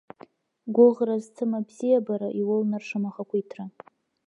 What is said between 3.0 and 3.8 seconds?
ахақәиҭра!